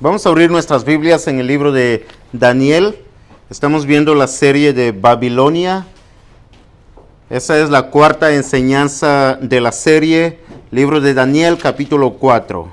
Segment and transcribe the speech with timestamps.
[0.00, 2.94] Vamos a abrir nuestras Biblias en el libro de Daniel.
[3.50, 5.88] Estamos viendo la serie de Babilonia.
[7.30, 10.38] Esa es la cuarta enseñanza de la serie,
[10.70, 12.68] libro de Daniel capítulo 4.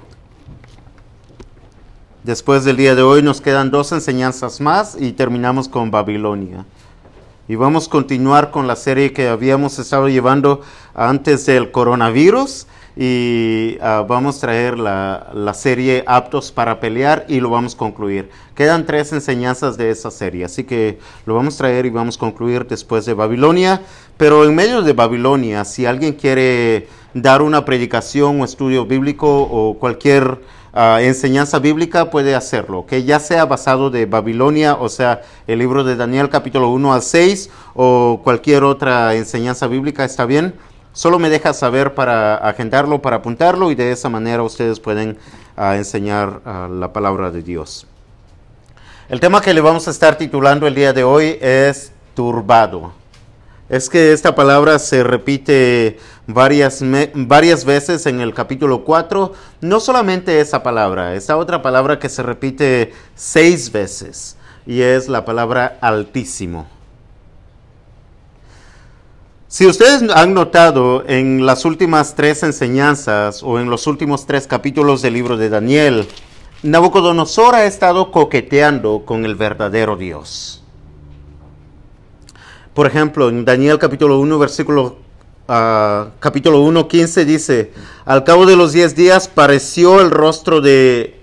[2.23, 6.63] Después del día de hoy nos quedan dos enseñanzas más y terminamos con Babilonia.
[7.47, 10.61] Y vamos a continuar con la serie que habíamos estado llevando
[10.93, 17.41] antes del coronavirus y uh, vamos a traer la, la, serie Aptos para Pelear y
[17.41, 18.29] lo vamos a concluir.
[18.55, 22.19] Quedan tres enseñanzas de esa serie, así que lo vamos a traer y vamos a
[22.19, 23.81] concluir después de Babilonia.
[24.15, 29.77] Pero en medio de Babilonia, si alguien quiere dar una predicación o estudio bíblico o
[29.77, 30.39] cualquier
[30.73, 35.83] uh, enseñanza bíblica, puede hacerlo, que ya sea basado de Babilonia, o sea, el libro
[35.83, 40.53] de Daniel capítulo 1 al 6 o cualquier otra enseñanza bíblica, está bien
[40.95, 45.17] Solo me deja saber para agendarlo, para apuntarlo y de esa manera ustedes pueden
[45.57, 47.85] uh, enseñar uh, la palabra de Dios.
[49.09, 52.93] El tema que le vamos a estar titulando el día de hoy es turbado.
[53.67, 56.81] Es que esta palabra se repite varias,
[57.13, 59.33] varias veces en el capítulo 4.
[59.59, 65.25] No solamente esa palabra, esta otra palabra que se repite seis veces y es la
[65.25, 66.67] palabra altísimo.
[69.55, 75.01] Si ustedes han notado en las últimas tres enseñanzas o en los últimos tres capítulos
[75.01, 76.09] del libro de Daniel,
[76.61, 80.61] Nabucodonosor ha estado coqueteando con el verdadero Dios.
[82.73, 84.97] Por ejemplo, en Daniel capítulo 1, versículo
[85.47, 87.71] uh, capítulo 1, 15 dice,
[88.03, 91.17] al cabo de los diez días pareció el rostro de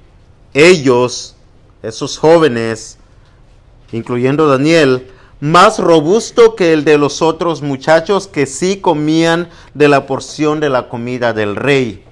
[0.54, 1.36] ellos,
[1.82, 2.96] esos jóvenes,
[3.92, 5.06] incluyendo Daniel,
[5.42, 10.68] más robusto que el de los otros muchachos que sí comían de la porción de
[10.68, 12.04] la comida del rey.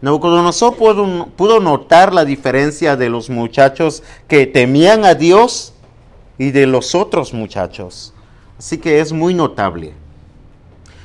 [0.00, 5.74] Nabucodonosor pudo, pudo, notar la diferencia de los muchachos que temían a Dios
[6.38, 8.14] y de los otros muchachos.
[8.58, 9.92] Así que es muy notable.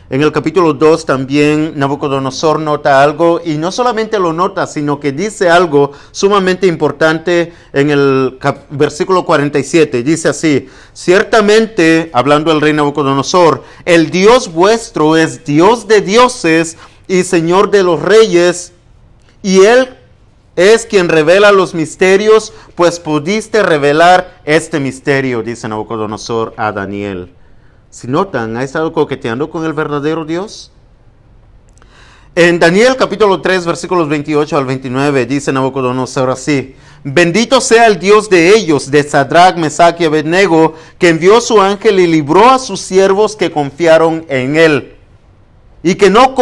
[0.09, 5.12] En el capítulo 2 también Nabucodonosor nota algo y no solamente lo nota, sino que
[5.12, 10.03] dice algo sumamente importante en el versículo 47.
[10.03, 16.78] Dice así, ciertamente, hablando el rey Nabucodonosor, el Dios vuestro es Dios de dioses
[17.09, 18.72] y Señor de los reyes,
[19.44, 19.89] y Él
[20.56, 27.34] es quien revela los misterios, pues pudiste revelar este misterio, dice Nabucodonosor a Daniel.
[27.90, 30.72] Si notan, ha estado coqueteando con el verdadero Dios.
[32.36, 38.30] En Daniel capítulo 3 versículos 28 al 29 dice Nabucodonosor así, bendito sea el Dios
[38.30, 42.81] de ellos, de Sadrach, Mesach y Abednego, que envió su ángel y libró a sus
[42.81, 44.96] siervos que confiaron en él,
[45.81, 46.36] y que no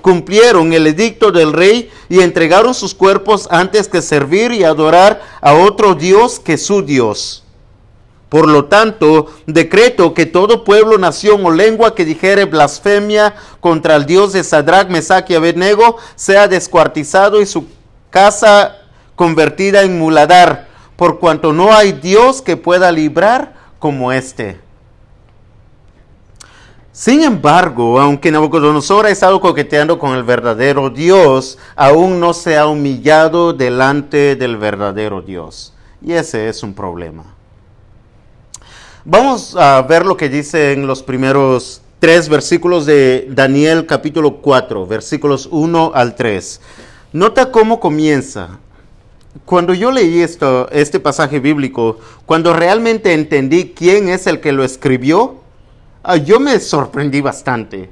[0.00, 5.52] cumplieron el edicto del rey y entregaron sus cuerpos antes que servir y adorar a
[5.52, 7.41] otro Dios que su Dios.
[8.32, 14.06] Por lo tanto, decreto que todo pueblo, nación o lengua que dijere blasfemia contra el
[14.06, 17.66] Dios de Sadrach, Mesach y Abednego sea descuartizado y su
[18.08, 18.78] casa
[19.16, 20.66] convertida en muladar,
[20.96, 24.58] por cuanto no hay Dios que pueda librar como este.
[26.90, 32.66] Sin embargo, aunque Nabucodonosor ha estado coqueteando con el verdadero Dios, aún no se ha
[32.66, 35.74] humillado delante del verdadero Dios.
[36.00, 37.41] Y ese es un problema.
[39.04, 44.86] Vamos a ver lo que dice en los primeros tres versículos de Daniel capítulo 4,
[44.86, 46.60] versículos 1 al 3.
[47.12, 48.60] Nota cómo comienza.
[49.44, 54.62] Cuando yo leí esto, este pasaje bíblico, cuando realmente entendí quién es el que lo
[54.62, 55.40] escribió,
[56.04, 57.90] ah, yo me sorprendí bastante.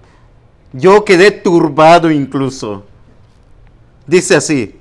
[0.73, 2.85] Yo quedé turbado incluso.
[4.07, 4.77] Dice así,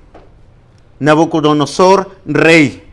[0.99, 2.88] Nabucodonosor, rey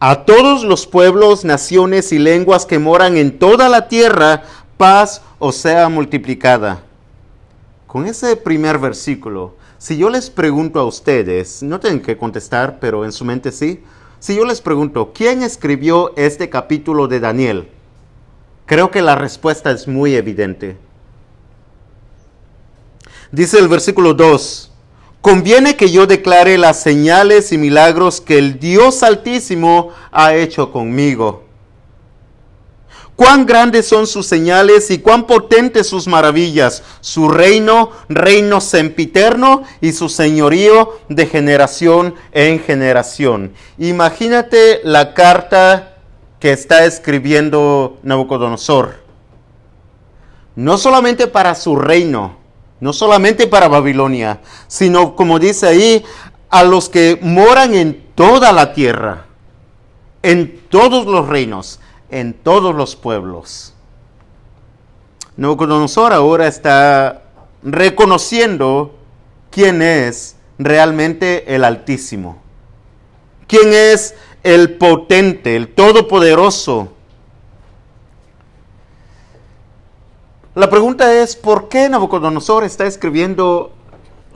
[0.00, 4.44] a todos los pueblos, naciones y lenguas que moran en toda la tierra,
[4.78, 6.82] paz o sea multiplicada.
[7.86, 13.04] Con ese primer versículo, si yo les pregunto a ustedes, no tienen que contestar, pero
[13.04, 13.84] en su mente sí,
[14.20, 17.68] si yo les pregunto, ¿quién escribió este capítulo de Daniel?
[18.64, 20.78] Creo que la respuesta es muy evidente.
[23.32, 24.69] Dice el versículo 2,
[25.20, 31.44] Conviene que yo declare las señales y milagros que el Dios Altísimo ha hecho conmigo.
[33.16, 39.92] Cuán grandes son sus señales y cuán potentes sus maravillas, su reino, reino sempiterno y
[39.92, 43.52] su señorío de generación en generación.
[43.76, 45.98] Imagínate la carta
[46.38, 49.04] que está escribiendo Nabucodonosor.
[50.56, 52.39] No solamente para su reino,
[52.80, 56.04] no solamente para Babilonia, sino como dice ahí,
[56.48, 59.26] a los que moran en toda la tierra,
[60.22, 61.80] en todos los reinos,
[62.10, 63.74] en todos los pueblos.
[65.36, 67.22] Nabucodonosor ahora está
[67.62, 68.94] reconociendo
[69.50, 72.38] quién es realmente el Altísimo,
[73.46, 76.92] quién es el potente, el todopoderoso.
[80.60, 83.72] La pregunta es, ¿por qué Nabucodonosor está escribiendo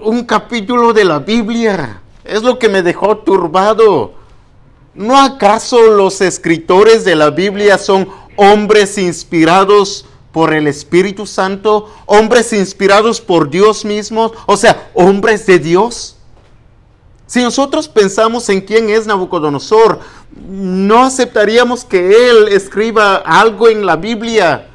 [0.01, 2.01] un capítulo de la Biblia?
[2.25, 4.15] Es lo que me dejó turbado.
[4.95, 12.55] ¿No acaso los escritores de la Biblia son hombres inspirados por el Espíritu Santo, hombres
[12.55, 16.17] inspirados por Dios mismo, o sea, hombres de Dios?
[17.27, 20.01] Si nosotros pensamos en quién es Nabucodonosor,
[20.35, 24.71] no aceptaríamos que él escriba algo en la Biblia.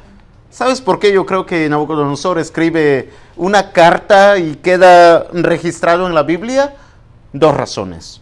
[0.50, 6.24] ¿Sabes por qué yo creo que Nabucodonosor escribe una carta y queda registrado en la
[6.24, 6.74] Biblia?
[7.32, 8.20] Dos razones.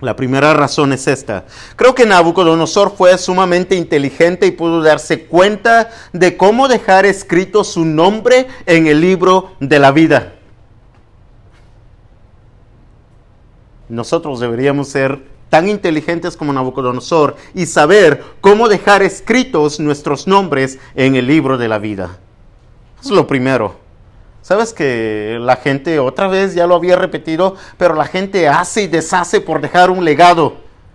[0.00, 1.44] La primera razón es esta.
[1.76, 7.84] Creo que Nabucodonosor fue sumamente inteligente y pudo darse cuenta de cómo dejar escrito su
[7.84, 10.32] nombre en el libro de la vida.
[13.90, 21.14] Nosotros deberíamos ser tan inteligentes como Nabucodonosor y saber cómo dejar escritos nuestros nombres en
[21.14, 22.16] el libro de la vida.
[23.02, 23.74] Es lo primero.
[24.40, 28.86] Sabes que la gente, otra vez ya lo había repetido, pero la gente hace y
[28.86, 30.54] deshace por dejar un legado.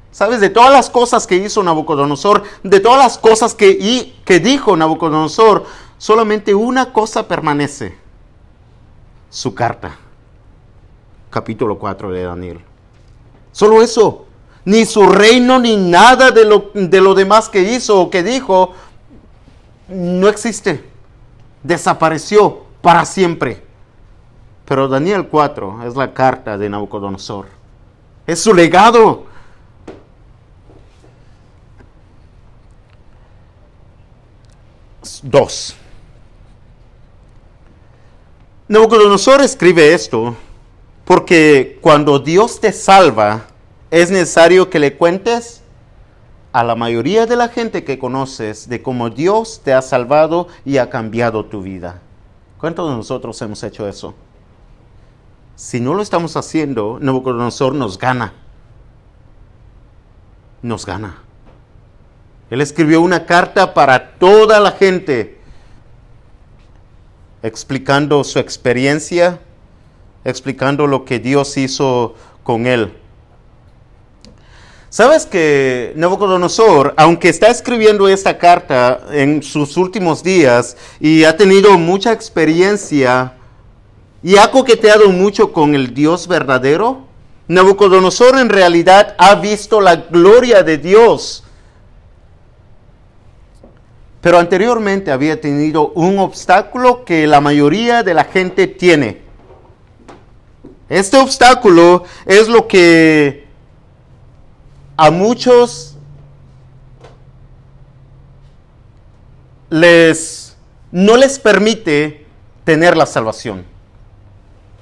[0.09, 0.41] ¿Sabes?
[0.41, 4.75] De todas las cosas que hizo Nabucodonosor, de todas las cosas que, y, que dijo
[4.75, 5.65] Nabucodonosor,
[5.99, 7.95] solamente una cosa permanece.
[9.29, 9.99] Su carta.
[11.29, 12.61] Capítulo 4 de Daniel.
[13.51, 14.26] Solo eso.
[14.67, 18.73] Ni su reino ni nada de lo, de lo demás que hizo o que dijo
[19.87, 20.83] no existe.
[21.63, 23.63] Desapareció para siempre.
[24.65, 27.45] Pero Daniel 4 es la carta de Nabucodonosor.
[28.25, 29.23] Es su legado.
[35.21, 35.77] Dos.
[38.67, 40.35] Nabucodonosor escribe esto
[41.05, 43.47] porque cuando Dios te salva,
[43.91, 45.61] es necesario que le cuentes
[46.51, 50.77] a la mayoría de la gente que conoces de cómo Dios te ha salvado y
[50.77, 52.01] ha cambiado tu vida.
[52.57, 54.15] ¿Cuántos de nosotros hemos hecho eso?
[55.55, 58.33] Si no lo estamos haciendo, Nabucodonosor nos gana.
[60.61, 61.21] Nos gana.
[62.49, 65.39] Él escribió una carta para toda la gente,
[67.43, 69.39] explicando su experiencia,
[70.23, 72.93] explicando lo que Dios hizo con él.
[74.89, 81.77] Sabes que Nabucodonosor, aunque está escribiendo esta carta en sus últimos días y ha tenido
[81.77, 83.33] mucha experiencia
[84.23, 87.05] y ha coqueteado mucho con el Dios verdadero,
[87.49, 91.43] Nabucodonosor en realidad ha visto la gloria de Dios.
[94.21, 99.21] Pero anteriormente había tenido un obstáculo que la mayoría de la gente tiene.
[100.87, 103.46] Este obstáculo es lo que
[104.97, 105.95] a muchos
[109.69, 110.57] les
[110.91, 112.25] no les permite
[112.63, 113.65] tener la salvación.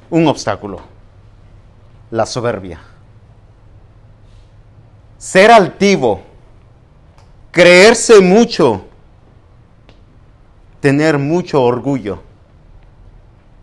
[0.10, 0.80] Un obstáculo.
[2.12, 2.80] La soberbia.
[5.18, 6.22] Ser altivo.
[7.52, 8.86] Creerse mucho.
[10.80, 12.22] Tener mucho orgullo.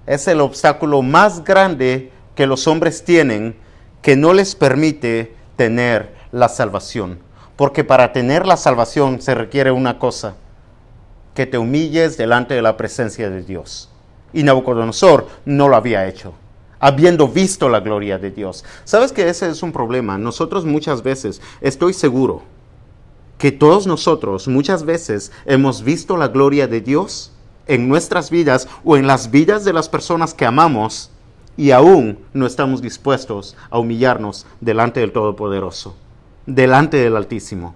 [0.06, 3.56] Es el obstáculo más grande que los hombres tienen
[4.02, 7.20] que no les permite tener la salvación.
[7.56, 10.34] Porque para tener la salvación se requiere una cosa,
[11.34, 13.90] que te humilles delante de la presencia de Dios.
[14.32, 16.32] Y Nabucodonosor no lo había hecho,
[16.80, 18.64] habiendo visto la gloria de Dios.
[18.84, 20.18] ¿Sabes que ese es un problema?
[20.18, 22.42] Nosotros muchas veces, estoy seguro,
[23.38, 27.32] que todos nosotros muchas veces hemos visto la gloria de Dios
[27.66, 31.10] en nuestras vidas o en las vidas de las personas que amamos
[31.56, 35.96] y aún no estamos dispuestos a humillarnos delante del Todopoderoso
[36.46, 37.74] delante del Altísimo.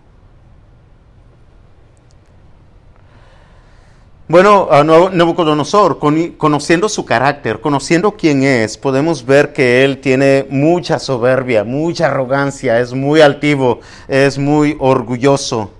[4.28, 4.68] Bueno,
[5.12, 6.00] Nabucodonosor,
[6.36, 12.80] conociendo su carácter, conociendo quién es, podemos ver que él tiene mucha soberbia, mucha arrogancia,
[12.80, 15.70] es muy altivo, es muy orgulloso.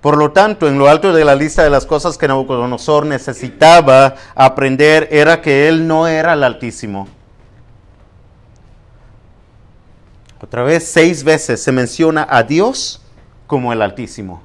[0.00, 4.14] Por lo tanto, en lo alto de la lista de las cosas que Nabucodonosor necesitaba
[4.36, 7.08] aprender era que él no era el Altísimo.
[10.42, 13.02] Otra vez, seis veces se menciona a Dios
[13.46, 14.40] como el Altísimo.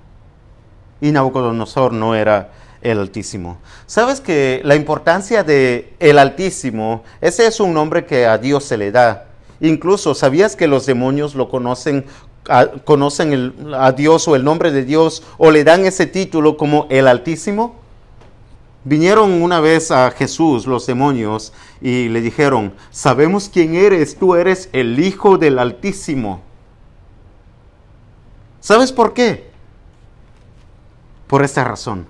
[1.00, 3.60] Y Nabucodonosor no era el Altísimo.
[3.86, 8.76] ¿Sabes que la importancia de el Altísimo, ese es un nombre que a Dios se
[8.76, 9.28] le da?
[9.62, 12.06] Incluso, ¿sabías que los demonios lo conocen,
[12.84, 16.88] conocen el, a Dios o el nombre de Dios o le dan ese título como
[16.90, 17.85] el Altísimo?
[18.86, 24.70] Vinieron una vez a Jesús los demonios y le dijeron, sabemos quién eres, tú eres
[24.74, 26.42] el Hijo del Altísimo.
[28.60, 29.50] ¿Sabes por qué?
[31.26, 32.06] Por esta razón.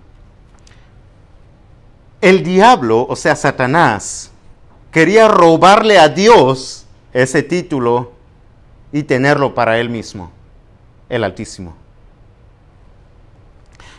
[2.19, 4.31] El diablo, o sea, Satanás,
[4.91, 8.11] quería robarle a Dios ese título
[8.91, 10.29] y tenerlo para él mismo,
[11.07, 11.73] el Altísimo.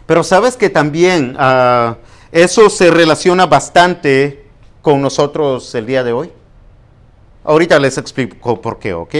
[0.05, 1.35] Pero sabes que también...
[1.41, 1.95] Uh,
[2.37, 4.45] eso se relaciona bastante
[4.83, 6.31] con nosotros el día de hoy.
[7.45, 9.15] Ahorita les explico por qué, ¿ok?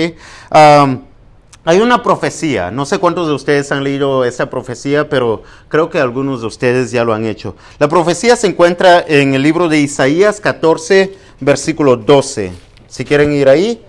[0.51, 5.99] hay una profecía, no sé cuántos de ustedes han leído esa profecía, pero creo que
[5.99, 7.57] algunos de ustedes ya lo han hecho.
[7.79, 12.53] La profecía se encuentra en el libro de Isaías 14, versículo 12.
[12.87, 13.83] Si quieren ir ahí,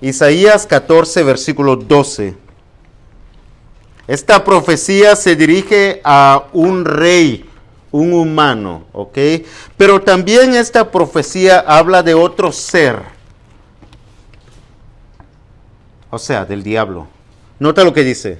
[0.00, 2.36] Isaías 14, versículo 12.
[4.06, 7.45] Esta profecía se dirige a un rey
[7.96, 9.18] un humano, ¿ok?
[9.76, 13.00] Pero también esta profecía habla de otro ser,
[16.10, 17.06] o sea, del diablo.
[17.58, 18.38] Nota lo que dice.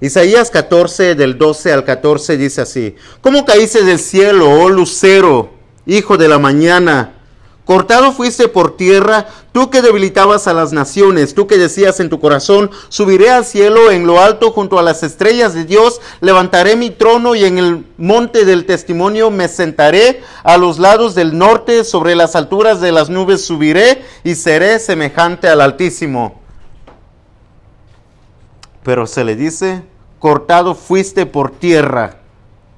[0.00, 5.50] Isaías 14, del 12 al 14, dice así, ¿cómo caíste del cielo, oh lucero,
[5.86, 7.21] hijo de la mañana?
[7.64, 12.18] Cortado fuiste por tierra, tú que debilitabas a las naciones, tú que decías en tu
[12.18, 16.90] corazón, subiré al cielo en lo alto junto a las estrellas de Dios, levantaré mi
[16.90, 22.16] trono y en el monte del testimonio me sentaré, a los lados del norte, sobre
[22.16, 26.40] las alturas de las nubes subiré y seré semejante al Altísimo.
[28.82, 29.84] Pero se le dice,
[30.18, 32.16] cortado fuiste por tierra,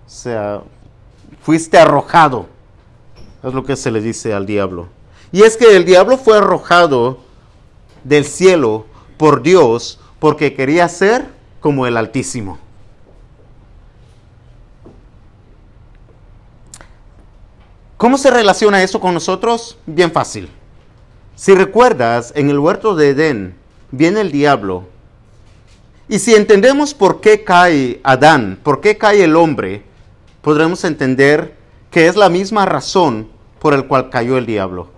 [0.06, 0.60] o sea,
[1.40, 2.53] fuiste arrojado
[3.44, 4.88] es lo que se le dice al diablo.
[5.32, 7.18] Y es que el diablo fue arrojado
[8.04, 8.86] del cielo
[9.16, 11.26] por Dios porque quería ser
[11.60, 12.58] como el Altísimo.
[17.96, 19.78] ¿Cómo se relaciona eso con nosotros?
[19.86, 20.50] Bien fácil.
[21.36, 23.56] Si recuerdas, en el huerto de Edén
[23.90, 24.84] viene el diablo.
[26.08, 29.84] Y si entendemos por qué cae Adán, por qué cae el hombre,
[30.42, 31.56] podremos entender
[31.90, 33.33] que es la misma razón
[33.64, 34.90] por el cual cayó el diablo.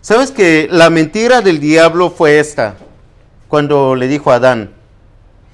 [0.00, 2.78] ¿Sabes que la mentira del diablo fue esta?
[3.48, 4.72] Cuando le dijo a Adán,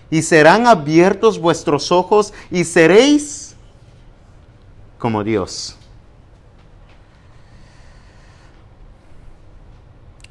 [0.08, 3.56] y serán abiertos vuestros ojos y seréis
[4.98, 5.76] como Dios.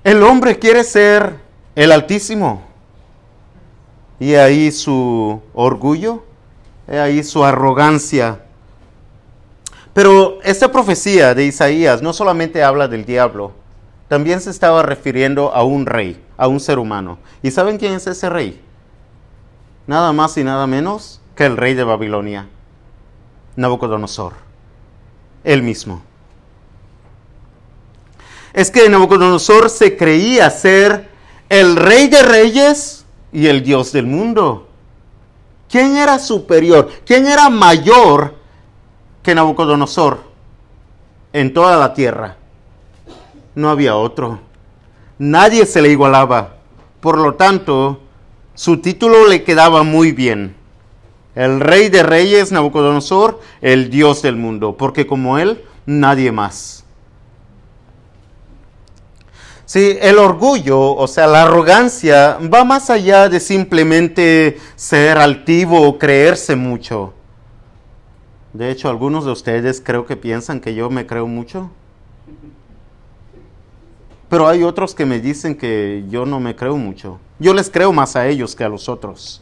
[0.05, 1.41] El hombre quiere ser
[1.75, 2.61] el Altísimo.
[4.17, 6.23] Y ahí su orgullo,
[6.87, 8.45] y ahí su arrogancia
[9.93, 13.51] pero esta profecía de Isaías no solamente habla del diablo,
[14.07, 17.17] también se estaba refiriendo a un rey, a un ser humano.
[17.41, 18.61] ¿Y saben quién es ese rey?
[19.87, 22.47] Nada más y nada menos que el rey de Babilonia,
[23.55, 24.33] Nabucodonosor,
[25.43, 26.01] él mismo.
[28.53, 31.09] Es que Nabucodonosor se creía ser
[31.47, 34.67] el rey de reyes y el dios del mundo.
[35.69, 36.89] ¿Quién era superior?
[37.05, 38.40] ¿Quién era mayor
[39.23, 40.23] que Nabucodonosor
[41.33, 42.37] en toda la tierra.
[43.55, 44.39] No había otro.
[45.17, 46.55] Nadie se le igualaba.
[46.99, 48.01] Por lo tanto,
[48.53, 50.55] su título le quedaba muy bien.
[51.35, 56.83] El rey de reyes, Nabucodonosor, el Dios del mundo, porque como él, nadie más.
[59.65, 65.97] Sí, el orgullo, o sea, la arrogancia, va más allá de simplemente ser altivo o
[65.97, 67.13] creerse mucho.
[68.53, 71.69] De hecho, algunos de ustedes creo que piensan que yo me creo mucho.
[74.29, 77.19] Pero hay otros que me dicen que yo no me creo mucho.
[77.39, 79.41] Yo les creo más a ellos que a los otros.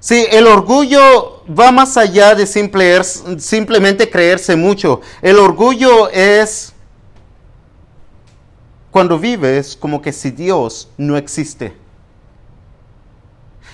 [0.00, 5.00] Sí, el orgullo va más allá de simple, simplemente creerse mucho.
[5.20, 6.72] El orgullo es
[8.90, 11.74] cuando vives como que si Dios no existe.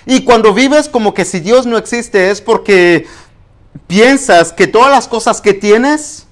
[0.05, 3.07] Y cuando vives como que si Dios no existe es porque
[3.87, 6.27] piensas que todas las cosas que tienes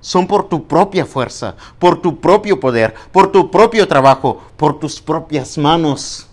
[0.00, 5.00] son por tu propia fuerza, por tu propio poder, por tu propio trabajo, por tus
[5.00, 6.28] propias manos.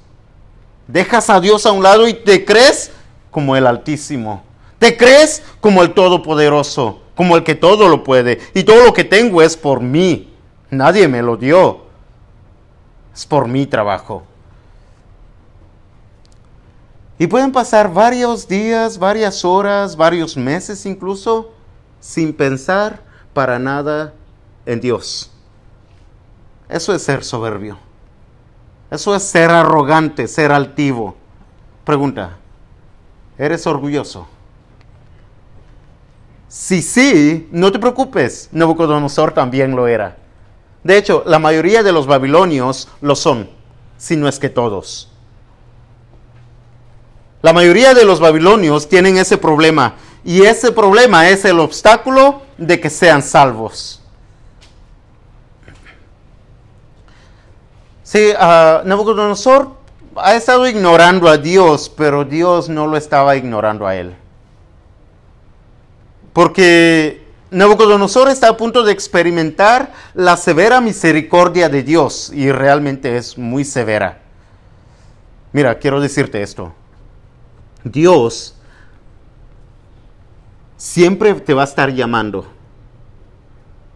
[0.88, 2.92] Dejas a Dios a un lado y te crees
[3.32, 4.44] como el Altísimo.
[4.78, 8.40] Te crees como el Todopoderoso, como el que todo lo puede.
[8.54, 10.32] Y todo lo que tengo es por mí.
[10.70, 11.86] Nadie me lo dio.
[13.16, 14.24] Es por mi trabajo.
[17.24, 21.54] Y pueden pasar varios días, varias horas, varios meses incluso,
[22.02, 23.02] sin pensar
[23.32, 24.14] para nada
[24.66, 25.32] en Dios.
[26.68, 27.78] Eso es ser soberbio.
[28.92, 31.16] Eso es ser arrogante, ser altivo.
[31.86, 32.36] Pregunta,
[33.38, 34.28] ¿eres orgulloso?
[36.50, 40.18] Si sí, no te preocupes, Nabucodonosor también lo era.
[40.84, 43.50] De hecho, la mayoría de los babilonios lo son,
[43.96, 45.13] si no es que todos.
[47.44, 52.80] La mayoría de los babilonios tienen ese problema y ese problema es el obstáculo de
[52.80, 54.02] que sean salvos.
[58.02, 59.76] Sí, uh, Nabucodonosor
[60.16, 64.16] ha estado ignorando a Dios, pero Dios no lo estaba ignorando a él.
[66.32, 73.38] Porque Nabucodonosor está a punto de experimentar la severa misericordia de Dios y realmente es
[73.38, 74.20] muy severa.
[75.52, 76.74] Mira, quiero decirte esto.
[77.84, 78.56] Dios
[80.78, 82.46] siempre te va a estar llamando.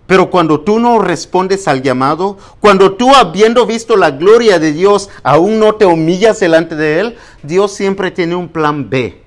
[0.08, 5.10] Pero cuando tú no respondes al llamado, cuando tú habiendo visto la gloria de Dios,
[5.22, 9.22] aún no te humillas delante de Él, Dios siempre tiene un plan B.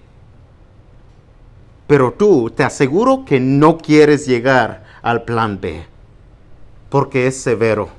[1.87, 5.85] Pero tú te aseguro que no quieres llegar al plan B,
[6.89, 7.91] porque es severo,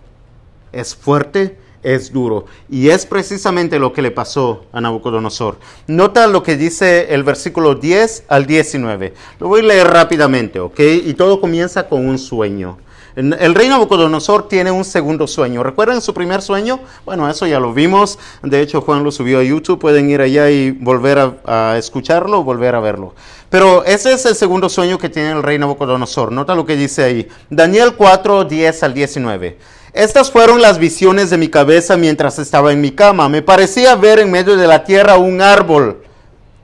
[0.71, 2.45] es fuerte es duro.
[2.69, 5.57] Y es precisamente lo que le pasó a Nabucodonosor.
[5.87, 9.13] Nota lo que dice el versículo 10 al 19.
[9.39, 10.79] Lo voy a leer rápidamente, ¿ok?
[10.79, 12.77] Y todo comienza con un sueño.
[13.15, 15.63] El rey Nabucodonosor tiene un segundo sueño.
[15.63, 16.79] ¿Recuerdan su primer sueño?
[17.05, 18.17] Bueno, eso ya lo vimos.
[18.41, 19.79] De hecho, Juan lo subió a YouTube.
[19.79, 23.13] Pueden ir allá y volver a, a escucharlo volver a verlo.
[23.49, 26.31] Pero ese es el segundo sueño que tiene el rey Nabucodonosor.
[26.31, 27.27] Nota lo que dice ahí.
[27.49, 29.57] Daniel 4, 10 al 19.
[29.93, 33.27] Estas fueron las visiones de mi cabeza mientras estaba en mi cama.
[33.27, 36.01] Me parecía ver en medio de la tierra un árbol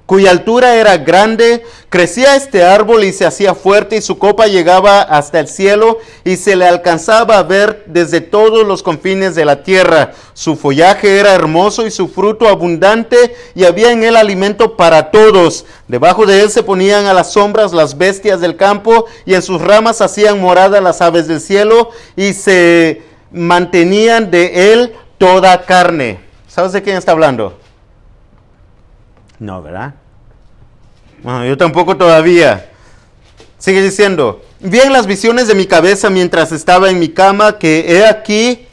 [0.07, 5.01] cuya altura era grande, crecía este árbol y se hacía fuerte y su copa llegaba
[5.01, 9.63] hasta el cielo y se le alcanzaba a ver desde todos los confines de la
[9.63, 10.13] tierra.
[10.33, 15.65] Su follaje era hermoso y su fruto abundante y había en él alimento para todos.
[15.89, 19.61] Debajo de él se ponían a las sombras las bestias del campo y en sus
[19.61, 26.19] ramas hacían morada las aves del cielo y se mantenían de él toda carne.
[26.47, 27.59] ¿Sabes de quién está hablando?
[29.39, 29.93] No, ¿verdad?
[31.23, 32.71] Yo tampoco todavía.
[33.57, 37.85] Sigue diciendo, vi en las visiones de mi cabeza mientras estaba en mi cama que
[37.91, 38.67] he aquí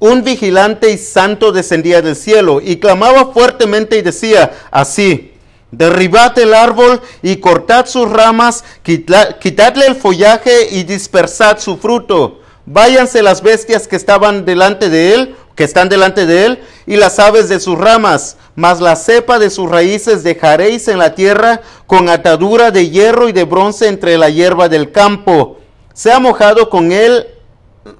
[0.00, 5.32] un vigilante y santo descendía del cielo y clamaba fuertemente y decía así,
[5.70, 13.22] derribad el árbol y cortad sus ramas, quitadle el follaje y dispersad su fruto Váyanse
[13.22, 17.48] las bestias que estaban delante de él, que están delante de él, y las aves
[17.48, 22.70] de sus ramas, mas la cepa de sus raíces dejaréis en la tierra con atadura
[22.70, 25.58] de hierro y de bronce entre la hierba del campo.
[25.92, 27.26] Sea mojado con él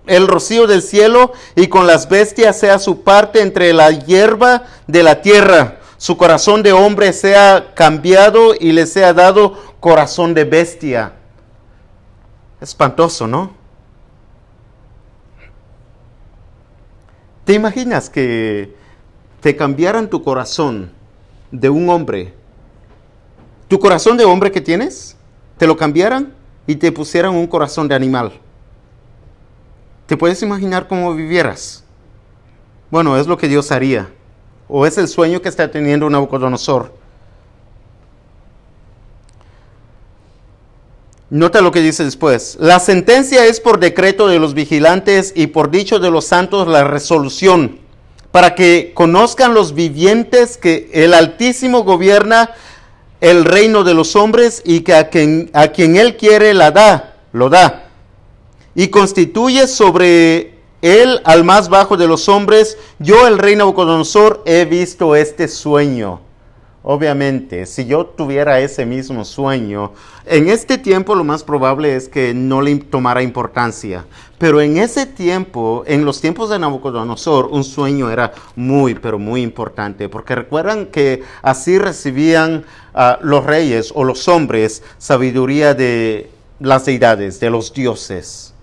[0.07, 5.03] el rocío del cielo y con las bestias sea su parte entre la hierba de
[5.03, 5.79] la tierra.
[5.99, 11.13] Su corazón de hombre sea cambiado y le sea dado corazón de bestia.
[12.61, 13.64] Espantoso, ¿no?
[17.45, 18.75] ¿Te imaginas que
[19.41, 20.91] te cambiaran tu corazón
[21.51, 22.33] de un hombre?
[23.69, 25.17] ¿Tu corazón de hombre que tienes?
[25.59, 26.33] ¿Te lo cambiaran
[26.67, 28.33] y te pusieran un corazón de animal?
[30.07, 31.85] ¿Te puedes imaginar cómo vivieras?
[32.91, 34.09] Bueno, es lo que Dios haría.
[34.67, 36.95] O es el sueño que está teniendo Nabucodonosor.
[41.35, 42.57] Nota lo que dice después.
[42.61, 46.85] La sentencia es por decreto de los vigilantes y por dicho de los santos la
[46.85, 47.81] resolución,
[48.31, 52.53] para que conozcan los vivientes que el Altísimo gobierna
[53.21, 55.51] el reino de los hombres y que a quien,
[55.97, 57.89] él quiere la da, lo da.
[58.77, 62.79] Y constituye sobre él al más bajo de los hombres.
[63.01, 66.21] Yo, el rey Nabucodonosor, he visto este sueño.
[66.87, 69.93] Obviamente, si yo tuviera ese mismo sueño,
[70.27, 74.05] en este tiempo lo más probable es que no le tomara importancia.
[74.37, 79.41] Pero en ese tiempo, en los tiempos de Nabucodonosor, un sueño era muy, pero muy
[79.41, 80.11] importante.
[80.11, 82.67] Porque recuerdan que así recibían
[83.23, 88.54] los reyes o los hombres sabiduría de las deidades, de los dioses.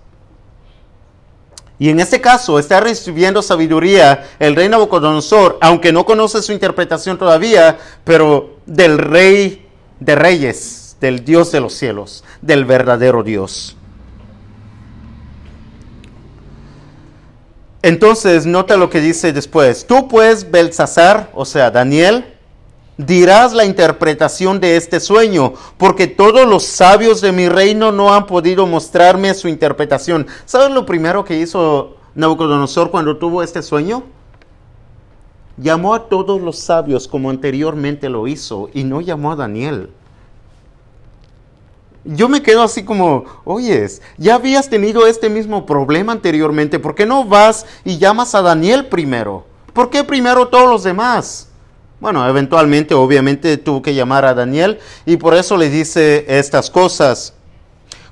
[1.82, 7.18] Y en este caso está recibiendo sabiduría el rey Nabucodonosor, aunque no conoce su interpretación
[7.18, 9.66] todavía, pero del rey
[9.98, 13.76] de reyes, del Dios de los cielos, del verdadero Dios.
[17.82, 19.84] Entonces, nota lo que dice después.
[19.84, 22.31] Tú pues, Belsasar, o sea, Daniel,
[22.96, 28.26] dirás la interpretación de este sueño, porque todos los sabios de mi reino no han
[28.26, 30.26] podido mostrarme su interpretación.
[30.44, 34.04] ¿Sabes lo primero que hizo Nabucodonosor cuando tuvo este sueño?
[35.56, 39.90] Llamó a todos los sabios como anteriormente lo hizo y no llamó a Daniel.
[42.04, 47.06] Yo me quedo así como, oyes, ya habías tenido este mismo problema anteriormente, ¿por qué
[47.06, 49.46] no vas y llamas a Daniel primero?
[49.72, 51.51] ¿Por qué primero todos los demás?
[52.02, 57.32] Bueno, eventualmente, obviamente, tuvo que llamar a Daniel y por eso le dice estas cosas.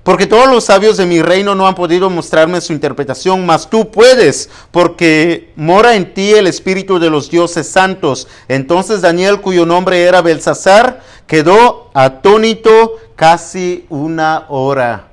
[0.04, 3.90] Porque todos los sabios de mi reino no han podido mostrarme su interpretación, mas tú
[3.90, 8.28] puedes, porque mora en ti el espíritu de los dioses santos.
[8.46, 15.08] Entonces Daniel, cuyo nombre era Belsasar, quedó atónito casi una hora.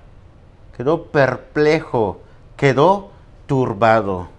[0.78, 2.22] Quedó perplejo,
[2.56, 3.10] quedó
[3.48, 4.37] turbado.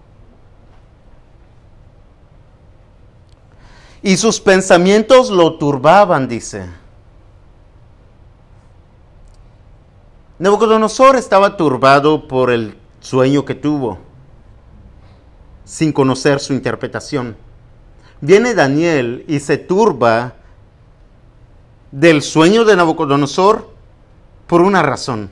[4.01, 6.65] Y sus pensamientos lo turbaban, dice.
[10.37, 13.99] Nabucodonosor estaba turbado por el sueño que tuvo,
[15.65, 17.35] sin conocer su interpretación.
[18.21, 20.35] Viene Daniel y se turba
[21.91, 23.69] del sueño de Nabucodonosor
[24.47, 25.29] por una razón,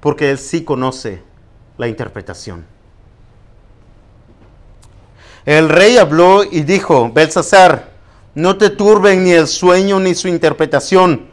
[0.00, 1.22] porque él sí conoce
[1.78, 2.66] la interpretación.
[5.44, 7.91] El rey habló y dijo, Belsasar,
[8.34, 11.32] no te turben ni el sueño ni su interpretación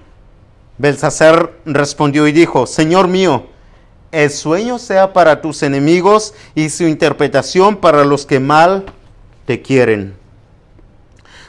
[0.79, 3.47] Belsasar respondió y dijo, Señor mío,
[4.13, 8.85] el sueño sea para tus enemigos y su interpretación para los que mal
[9.45, 10.15] te quieren.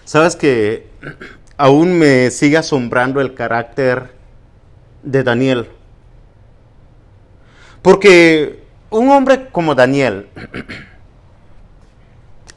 [0.04, 0.88] Sabes que
[1.56, 4.12] aún me sigue asombrando el carácter
[5.04, 5.68] de Daniel.
[7.82, 10.26] Porque un hombre como Daniel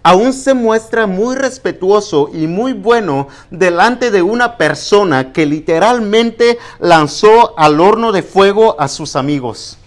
[0.03, 7.57] aún se muestra muy respetuoso y muy bueno delante de una persona que literalmente lanzó
[7.57, 9.77] al horno de fuego a sus amigos.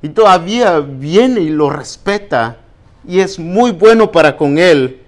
[0.00, 2.58] Y todavía viene y lo respeta
[3.06, 5.02] y es muy bueno para con él.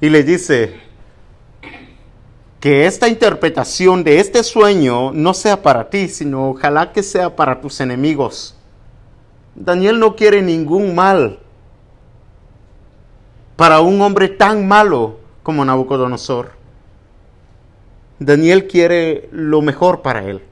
[0.00, 0.80] Y le dice
[2.58, 7.60] que esta interpretación de este sueño no sea para ti, sino ojalá que sea para
[7.60, 8.56] tus enemigos.
[9.54, 11.38] Daniel no quiere ningún mal
[13.56, 16.52] para un hombre tan malo como Nabucodonosor.
[18.18, 20.42] Daniel quiere lo mejor para él.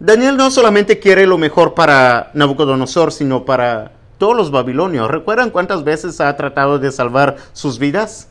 [0.00, 5.10] Daniel no solamente quiere lo mejor para Nabucodonosor, sino para todos los babilonios.
[5.10, 8.28] ¿Recuerdan cuántas veces ha tratado de salvar sus vidas?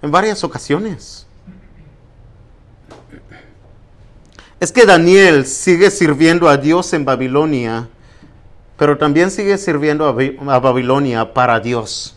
[0.00, 1.26] En varias ocasiones.
[4.58, 7.88] Es que Daniel sigue sirviendo a Dios en Babilonia
[8.76, 12.16] pero también sigue sirviendo a, Babilonia para Dios.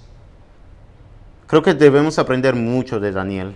[1.47, 3.55] Creo que debemos aprender mucho de Daniel.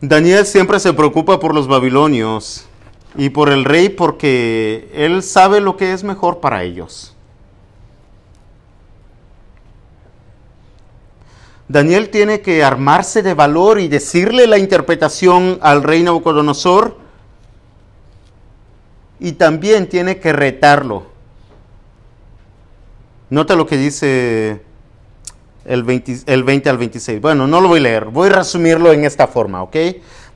[0.00, 2.66] Daniel siempre se preocupa por los babilonios
[3.16, 7.14] y por el rey porque él sabe lo que es mejor para ellos.
[11.68, 16.99] Daniel tiene que armarse de valor y decirle la interpretación al rey Nabucodonosor
[19.20, 21.04] y también tiene que retarlo.
[23.28, 24.62] Nota lo que dice
[25.66, 27.20] el 20, el 20, al 26.
[27.20, 29.76] Bueno, no lo voy a leer, voy a resumirlo en esta forma, ¿ok?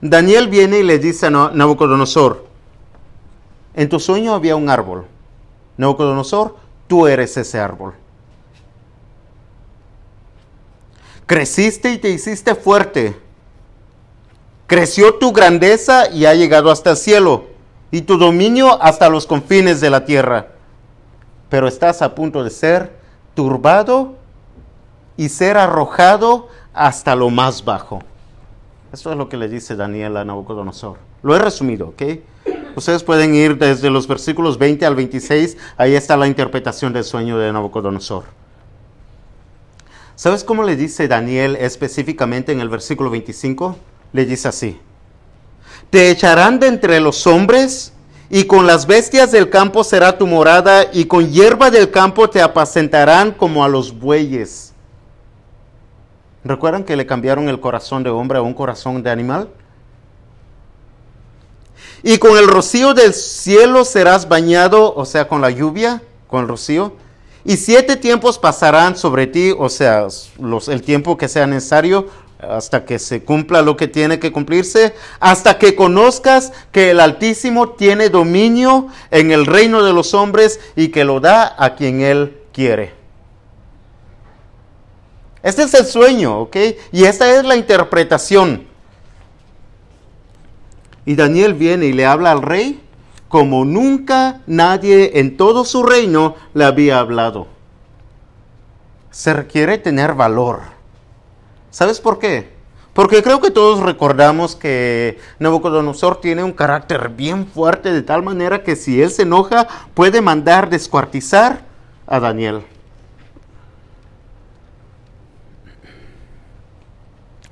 [0.01, 2.47] Daniel viene y le dice a Nabucodonosor,
[3.75, 5.07] en tu sueño había un árbol.
[5.79, 7.95] Nabucodonosor, tú eres ese árbol.
[11.27, 13.17] Creciste y te hiciste fuerte.
[14.67, 17.54] Creció tu grandeza y ha llegado hasta el cielo
[17.95, 20.49] y tu dominio hasta los confines de la tierra.
[21.49, 22.91] Pero estás a punto de ser
[23.37, 24.17] turbado
[25.17, 28.01] y ser arrojado hasta lo más bajo.
[28.93, 30.99] Esto es lo que le dice Daniel a Nabucodonosor.
[31.23, 32.03] Lo he resumido, ¿ok?
[32.75, 37.39] Ustedes pueden ir desde los versículos 20 al 26, ahí está la interpretación del sueño
[37.39, 38.25] de Nabucodonosor.
[40.17, 43.77] ¿Sabes cómo le dice Daniel específicamente en el versículo 25?
[44.13, 44.81] Le dice así.
[45.91, 47.93] Te echarán de entre los hombres,
[48.31, 52.43] y con las bestias del campo será tu morada, y con hierba del campo te
[52.43, 54.73] apacentarán como a los bueyes.
[56.43, 59.49] ¿Recuerdan que le cambiaron el corazón de hombre a un corazón de animal?
[62.03, 66.49] Y con el rocío del cielo serás bañado, o sea, con la lluvia, con el
[66.49, 66.93] rocío.
[67.47, 70.07] Y siete tiempos pasarán sobre ti, o sea,
[70.69, 72.09] el tiempo que sea necesario,
[72.51, 77.71] hasta que se cumpla lo que tiene que cumplirse, hasta que conozcas que el Altísimo
[77.71, 82.39] tiene dominio en el reino de los hombres y que lo da a quien Él
[82.53, 82.95] quiere.
[85.43, 86.57] Este es el sueño, ¿ok?
[86.93, 88.67] Y esta es la interpretación.
[91.05, 92.81] Y Daniel viene y le habla al rey
[93.35, 97.49] como nunca nadie en todo su reino le había hablado.
[99.11, 100.74] Se requiere tener valor.
[101.75, 102.51] ¿Sabes por qué?
[102.93, 108.63] Porque creo que todos recordamos que Nabucodonosor tiene un carácter bien fuerte de tal manera
[108.63, 111.63] que si él se enoja puede mandar descuartizar
[112.07, 112.63] a Daniel.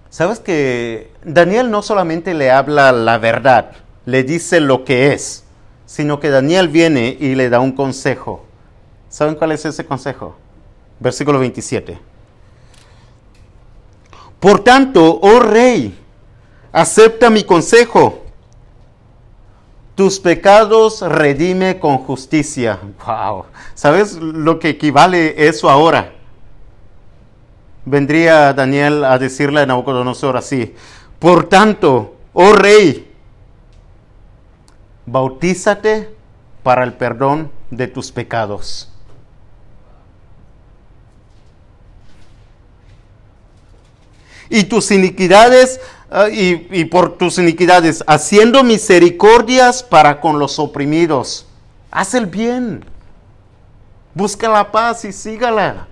[0.09, 3.73] Sabes que Daniel no solamente le habla la verdad,
[4.07, 5.43] le dice lo que es,
[5.85, 8.45] sino que Daniel viene y le da un consejo.
[9.09, 10.37] ¿Saben cuál es ese consejo?
[11.01, 12.12] Versículo 27.
[14.43, 15.99] Por tanto, oh rey,
[16.71, 18.25] acepta mi consejo.
[19.95, 22.79] Tus pecados redime con justicia.
[23.07, 23.47] Wow.
[23.75, 26.13] ¿Sabes lo que equivale eso ahora?
[27.85, 30.75] vendría Daniel a decirle a Nabucodonosor así,
[31.19, 33.11] por tanto, oh rey,
[35.07, 36.15] bautízate
[36.63, 38.92] para el perdón de tus pecados.
[44.53, 51.47] Y tus iniquidades, ah, y, y por tus iniquidades, haciendo misericordias para con los oprimidos.
[51.91, 52.85] Haz el bien.
[54.15, 55.89] Busca la paz y sígala.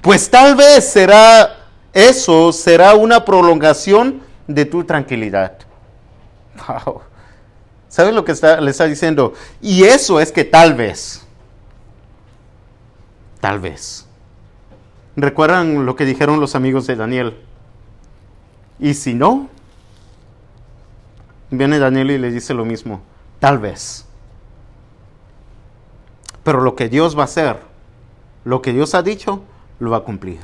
[0.00, 1.56] Pues tal vez será
[1.92, 5.58] eso, será una prolongación de tu tranquilidad.
[6.68, 7.00] Wow.
[7.90, 9.34] ¿Sabes lo que le está diciendo?
[9.60, 11.26] Y eso es que tal vez,
[13.40, 14.06] tal vez.
[15.20, 17.36] ¿Recuerdan lo que dijeron los amigos de Daniel?
[18.78, 19.50] Y si no,
[21.50, 23.02] viene Daniel y le dice lo mismo,
[23.38, 24.06] tal vez.
[26.42, 27.58] Pero lo que Dios va a hacer,
[28.44, 29.42] lo que Dios ha dicho,
[29.78, 30.40] lo va a cumplir.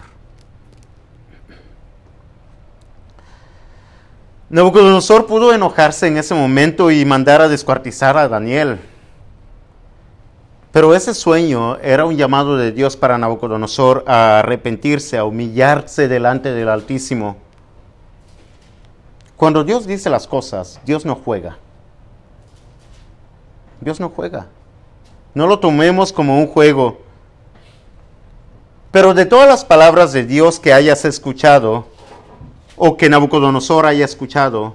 [4.51, 8.79] Nabucodonosor pudo enojarse en ese momento y mandar a descuartizar a Daniel.
[10.77, 16.53] Pero ese sueño era un llamado de Dios para Nabucodonosor a arrepentirse, a humillarse delante
[16.53, 17.39] del Altísimo.
[19.39, 21.57] Cuando Dios dice las cosas, Dios no juega.
[23.81, 24.49] Dios no juega.
[25.33, 26.99] No lo tomemos como un juego.
[28.91, 31.87] Pero de todas las palabras de Dios que hayas escuchado,
[32.77, 34.75] o que Nabucodonosor haya escuchado,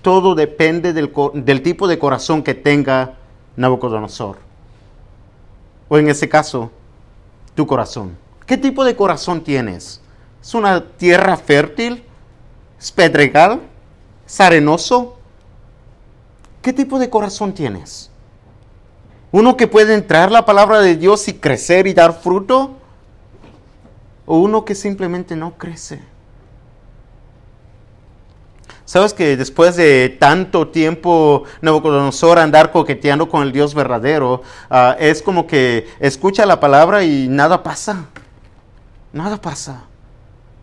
[0.00, 3.14] todo depende del, del, tipo de corazón que tenga
[3.56, 4.49] Nabucodonosor.
[5.90, 6.70] O en ese caso,
[7.54, 8.16] tu corazón.
[8.46, 10.00] ¿Qué tipo de corazón tienes?
[10.40, 12.02] ¿Es una tierra fértil?
[12.80, 13.60] ¿Es pedregal?
[14.26, 15.18] ¿Es arenoso?
[16.62, 18.10] ¿Qué tipo de corazón tienes?
[19.30, 22.80] ¿Uno que puede entrar la palabra de Dios y crecer y dar fruto?
[24.32, 26.00] o uno que simplemente no crece.
[28.90, 35.22] Sabes que después de tanto tiempo Nabucodonosor andar coqueteando con el Dios verdadero, ah, es
[35.22, 38.06] como que escucha la palabra y nada pasa.
[39.12, 39.84] Nada pasa.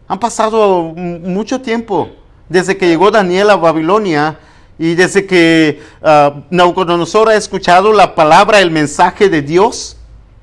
[0.10, 2.10] Han pasado mucho tiempo
[2.50, 4.38] desde que llegó Daniel a Babilonia
[4.78, 9.96] y desde que uh, Nabucodonosor ha escuchado la palabra, el mensaje de Dios,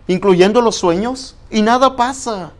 [0.06, 2.52] incluyendo los sueños, y nada pasa.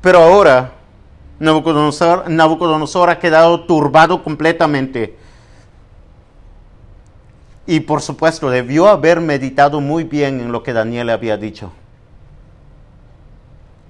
[0.00, 0.74] Pero ahora
[1.40, 5.16] Nabucodonosor, ha quedado turbado completamente.
[7.66, 11.72] Y por supuesto, debió haber meditado muy bien en lo que Daniel había dicho.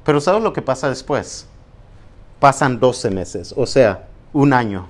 [0.05, 1.47] Pero ¿sabes lo que pasa después?
[2.39, 4.87] Pasan 12 meses, o sea, un año.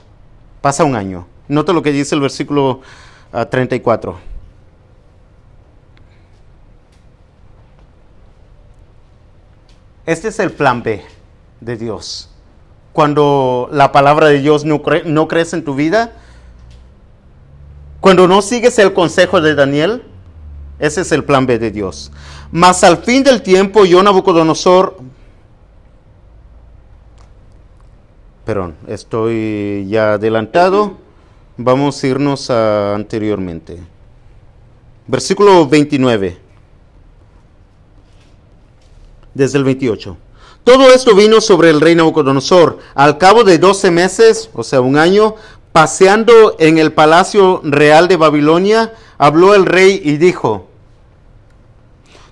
[0.60, 1.26] Pasa un año.
[1.48, 2.80] Nota lo que dice el versículo
[3.50, 4.12] 34.
[4.12, 4.30] Ah,
[10.06, 11.04] Este es el plan B
[11.60, 12.29] de Dios.
[12.92, 16.12] Cuando la palabra de Dios no, crece en tu vida,
[18.00, 20.02] cuando no sigues el consejo de Daniel,
[20.78, 22.10] ese es el plan B de Dios.
[22.50, 24.98] Mas al fin del tiempo, yo Nabucodonosor,
[28.44, 30.96] perdón, estoy ya adelantado,
[31.56, 33.78] vamos a irnos anteriormente.
[35.06, 36.50] Versículo 29
[39.34, 40.16] desde el 28.
[40.64, 42.78] Todo esto vino sobre el rey Nabucodonosor.
[42.94, 45.34] Al cabo de 12 meses, o sea, un año,
[45.72, 50.66] paseando en el palacio real de Babilonia, habló el rey y dijo,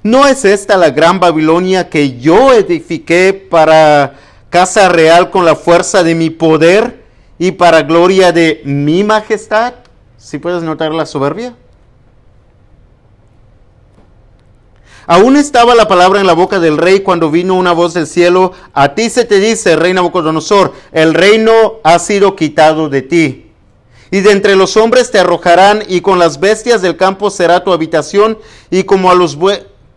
[0.02, 4.18] ¿no es esta la gran Babilonia que yo edifiqué para
[4.50, 7.04] casa real con la fuerza de mi poder
[7.38, 9.74] y para gloria de mi majestad?
[10.18, 11.54] Si puedes notar la soberbia.
[15.10, 18.52] Aún estaba la palabra en la boca del rey cuando vino una voz del cielo,
[18.74, 23.46] a ti se te dice, rey Nabucodonosor, el reino ha sido quitado de ti.
[24.10, 27.72] Y de entre los hombres te arrojarán, y con las bestias del campo será tu
[27.72, 28.36] habitación,
[28.70, 29.38] y como a los,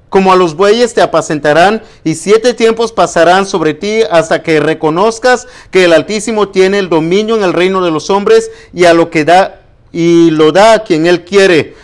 [0.08, 5.46] como a los bueyes te apacentarán, y siete tiempos pasarán sobre ti hasta que reconozcas
[5.72, 9.10] que el Altísimo tiene el dominio en el reino de los hombres, y a lo
[9.10, 9.60] que da,
[9.92, 11.76] y lo da a quien él quiere.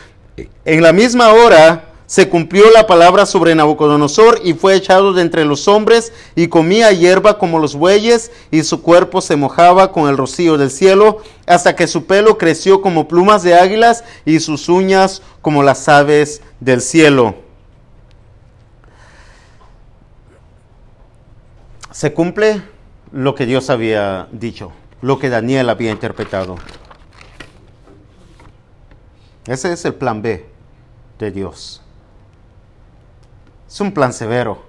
[0.64, 5.44] En la misma hora se cumplió la palabra sobre Nabucodonosor y fue echado de entre
[5.44, 10.16] los hombres y comía hierba como los bueyes y su cuerpo se mojaba con el
[10.16, 15.22] rocío del cielo hasta que su pelo creció como plumas de águilas y sus uñas
[15.42, 17.36] como las aves del cielo.
[21.92, 22.62] Se cumple
[23.12, 26.56] lo que Dios había dicho, lo que Daniel había interpretado.
[29.46, 30.46] Ese es el plan B
[31.20, 31.82] de Dios.
[33.68, 34.68] Es un plan severo.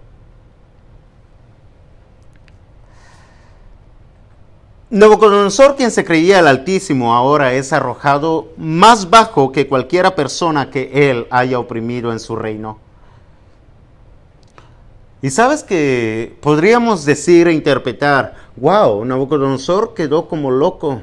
[4.90, 11.10] Nabucodonosor, quien se creía el Altísimo, ahora es arrojado más bajo que cualquiera persona que
[11.10, 12.78] él haya oprimido en su reino.
[15.20, 21.02] Y sabes que podríamos decir e interpretar, wow, Nabucodonosor quedó como loco.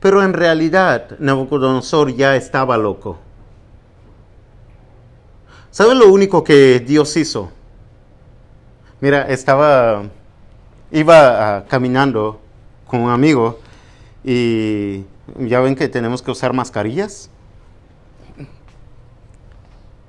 [0.00, 3.18] Pero en realidad Nabucodonosor ya estaba loco.
[5.74, 7.50] ¿Sabes lo único que Dios hizo?
[9.00, 10.04] Mira, estaba,
[10.92, 12.40] iba ah, caminando
[12.86, 13.58] con un amigo
[14.22, 15.02] y
[15.36, 17.28] ya ven que tenemos que usar mascarillas.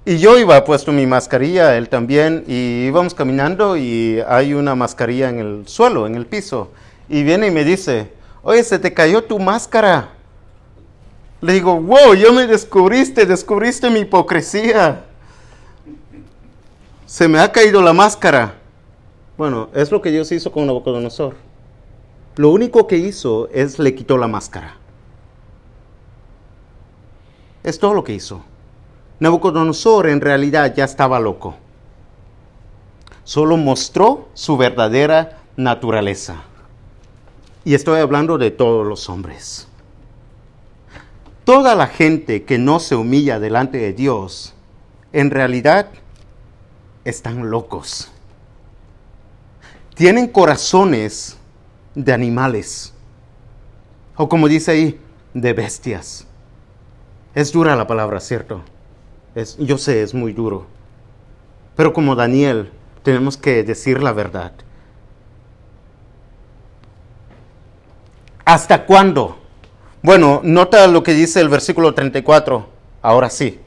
[0.05, 5.29] Y yo iba puesto mi mascarilla, él también, y íbamos caminando y hay una mascarilla
[5.29, 6.69] en el suelo, en el piso.
[7.09, 10.09] Y viene y me dice, oye, se te cayó tu máscara.
[11.41, 15.05] Le digo, wow, yo me descubriste, descubriste mi hipocresía
[17.05, 18.55] se me ha caído la máscara.
[19.37, 21.35] Bueno, es lo que Dios hizo con Nabucodonosor.
[22.35, 24.77] Lo único que hizo es le quitó la máscara.
[27.63, 28.43] Es todo lo que hizo.
[29.19, 31.55] Nabucodonosor en realidad ya estaba loco.
[33.23, 36.43] Solo mostró su verdadera naturaleza.
[37.63, 39.67] Y estoy hablando de todos los hombres.
[41.43, 44.53] Toda la gente que no se humilla delante de Dios,
[45.13, 45.87] en realidad
[47.05, 48.11] están locos.
[49.93, 51.37] Tienen corazones
[51.93, 52.93] de animales.
[54.17, 54.99] O como dice ahí,
[55.33, 56.27] de bestias.
[57.33, 58.61] Es dura la palabra, ¿cierto?
[59.35, 60.65] Es, yo sé, es muy duro.
[61.75, 62.71] Pero como Daniel,
[63.03, 64.53] tenemos que decir la verdad.
[68.45, 69.37] ¿Hasta cuándo?
[70.01, 72.67] Bueno, nota lo que dice el versículo 34.
[73.01, 73.59] Ahora sí.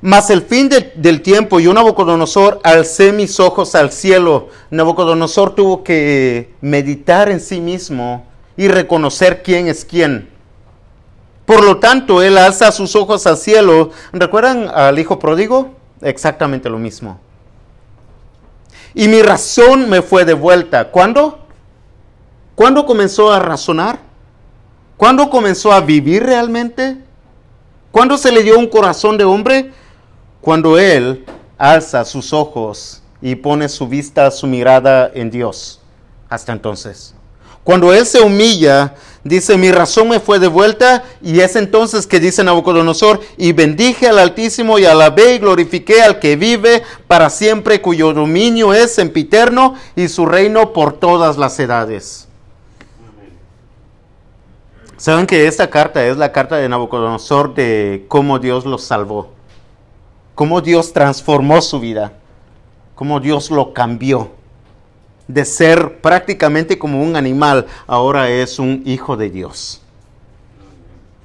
[0.00, 4.48] Mas el fin del tiempo, yo Nabucodonosor alcé mis ojos al cielo.
[4.70, 8.24] Nabucodonosor tuvo que meditar en sí mismo
[8.56, 10.30] y reconocer quién es quién.
[11.46, 13.90] Por lo tanto, él alza sus ojos al cielo.
[14.12, 15.70] ¿Recuerdan al hijo pródigo?
[16.02, 17.18] Exactamente lo mismo.
[18.94, 20.90] Y mi razón me fue devuelta.
[20.90, 21.38] ¿Cuándo?
[22.54, 23.98] ¿Cuándo comenzó a razonar?
[24.96, 26.98] ¿Cuándo comenzó a vivir realmente?
[27.90, 29.72] ¿Cuándo se le dio un corazón de hombre?
[30.40, 31.24] Cuando él
[31.58, 35.80] alza sus ojos y pone su vista, su mirada en Dios.
[36.28, 37.14] Hasta entonces.
[37.64, 42.44] Cuando él se humilla, dice, mi razón me fue devuelta, y es entonces que dice
[42.44, 48.14] Nabucodonosor, y bendije al Altísimo y alabé y glorifiqué al que vive para siempre, cuyo
[48.14, 52.28] dominio es sempiterno y su reino por todas las edades.
[54.96, 59.37] Saben que esta carta es la carta de Nabucodonosor de cómo Dios los salvó
[60.38, 62.12] cómo Dios transformó su vida,
[62.94, 64.30] cómo Dios lo cambió.
[65.26, 69.82] De ser prácticamente como un animal, ahora es un hijo de Dios.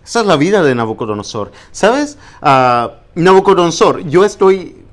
[0.03, 1.51] Esa es la vida de Nabucodonosor.
[1.71, 2.17] ¿Sabes?
[2.41, 4.83] Uh, Nabucodonosor, yo estoy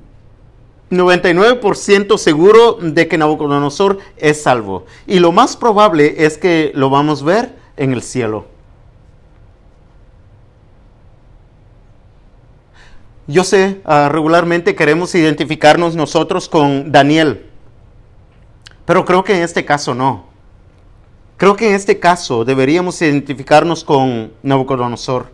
[0.91, 4.85] 99% seguro de que Nabucodonosor es salvo.
[5.07, 8.50] Y lo más probable es que lo vamos a ver en el cielo.
[13.31, 17.45] Yo sé, ah, regularmente queremos identificarnos nosotros con Daniel,
[18.85, 20.25] pero creo que en este caso no.
[21.37, 25.31] Creo que en este caso deberíamos identificarnos con Nabucodonosor.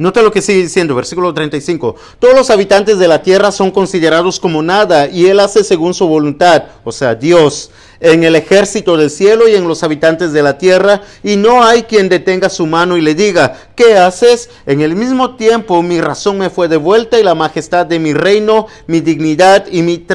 [0.00, 1.94] Nota lo que sigue diciendo, versículo 35.
[2.18, 6.08] Todos los habitantes de la tierra son considerados como nada y Él hace según su
[6.08, 7.70] voluntad, o sea, Dios,
[8.00, 11.82] en el ejército del cielo y en los habitantes de la tierra, y no hay
[11.82, 14.48] quien detenga su mano y le diga, ¿qué haces?
[14.64, 18.68] En el mismo tiempo mi razón me fue devuelta y la majestad de mi reino,
[18.86, 20.06] mi dignidad y mi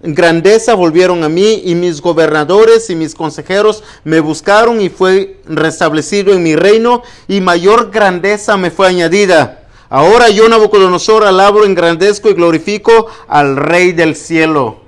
[0.00, 6.32] grandeza volvieron a mí y mis gobernadores y mis consejeros me buscaron y fue restablecido
[6.32, 9.64] en mi reino y mayor grandeza me fue añadida.
[9.90, 14.80] Ahora yo, Nabucodonosor, alabo, engrandezco y glorifico al Rey del cielo.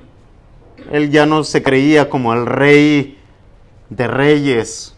[0.92, 3.18] Él ya no se creía como el Rey
[3.88, 4.94] de reyes,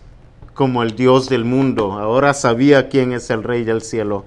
[0.54, 1.92] como el Dios del mundo.
[1.92, 4.24] Ahora sabía quién es el Rey del cielo.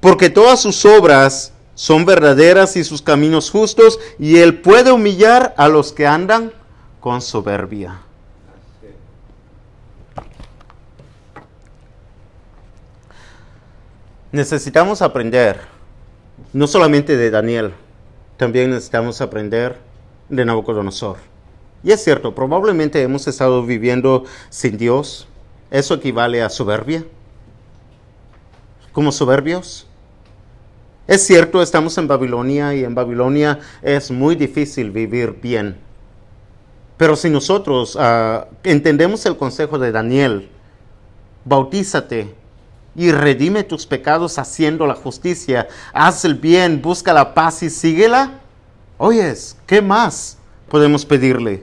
[0.00, 5.68] Porque todas sus obras son verdaderas y sus caminos justos, y Él puede humillar a
[5.68, 6.52] los que andan
[7.00, 8.00] con soberbia.
[14.32, 15.60] Necesitamos aprender,
[16.52, 17.74] no solamente de Daniel,
[18.38, 19.78] también necesitamos aprender
[20.30, 21.18] de Nabucodonosor.
[21.84, 25.28] Y es cierto, probablemente hemos estado viviendo sin Dios.
[25.70, 27.04] ¿Eso equivale a soberbia?
[28.92, 29.86] ¿Como soberbios?
[31.06, 35.78] Es cierto, estamos en Babilonia y en Babilonia es muy difícil vivir bien.
[36.96, 40.48] Pero si nosotros ah, entendemos el consejo de Daniel,
[41.44, 42.34] bautízate
[42.96, 48.40] y redime tus pecados haciendo la justicia, haz el bien, busca la paz y síguela,
[48.98, 50.38] oyes, ¿qué más
[50.68, 51.62] podemos pedirle?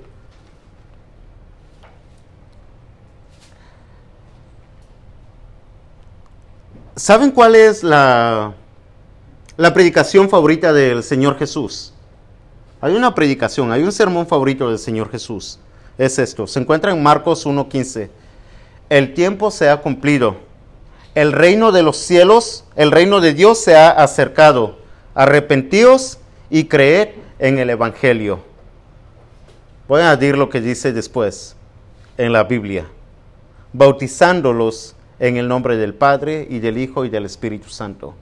[6.95, 8.53] ¿Saben cuál es la
[9.55, 11.93] la predicación favorita del Señor Jesús.
[12.81, 15.59] Hay una predicación, hay un sermón favorito del Señor Jesús.
[15.97, 16.47] Es esto.
[16.47, 18.09] Se encuentra en Marcos 1.15.
[18.89, 20.37] El tiempo se ha cumplido.
[21.13, 24.79] El reino de los cielos, el reino de Dios se ha acercado.
[25.13, 26.17] Arrepentíos
[26.49, 28.39] y creed en el Evangelio.
[29.87, 31.55] Voy a decir lo que dice después
[32.17, 32.87] en la Biblia.
[33.71, 38.15] Bautizándolos en el nombre del Padre y del Hijo y del Espíritu Santo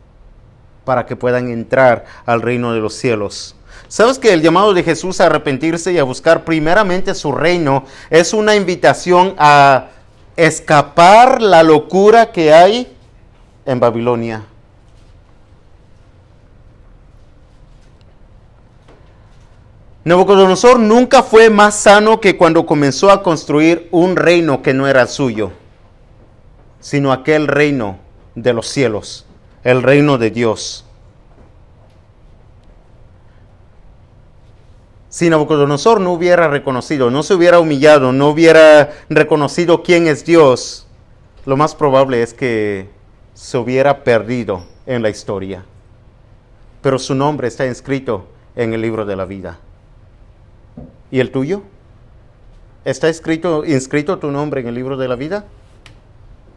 [0.86, 3.56] para que puedan entrar al reino de los cielos.
[3.88, 8.34] ¿Sabes que el llamado de Jesús a arrepentirse y a buscar primeramente su reino es
[8.34, 9.88] una invitación a
[10.36, 12.96] escapar la locura que hay
[13.66, 14.44] en Babilonia?
[20.04, 25.06] Nabucodonosor nunca fue más sano que cuando comenzó a construir un reino que no era
[25.06, 25.52] suyo,
[26.80, 28.00] sino aquel reino
[28.34, 29.28] de los cielos
[29.64, 30.86] el reino de Dios.
[35.10, 40.88] Si Nabucodonosor no hubiera reconocido, no se hubiera humillado, no hubiera reconocido quién es Dios,
[41.46, 42.90] lo más probable es que
[43.34, 45.66] se hubiera perdido en la historia.
[46.82, 49.60] Pero su nombre está inscrito en el libro de la vida.
[51.12, 51.64] ¿Y el tuyo?
[52.86, 55.46] ¿Está escrito, inscrito tu nombre en el libro de la vida?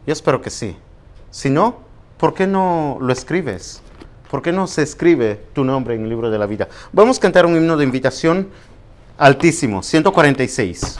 [0.07, 0.77] Yo espero que sí.
[1.29, 1.79] Si no,
[2.17, 3.81] ¿por qué no lo escribes?
[4.29, 6.67] ¿Por qué no se escribe tu nombre en el libro de la vida?
[6.91, 8.49] Vamos a cantar un himno de invitación
[9.17, 10.99] altísimo, 146.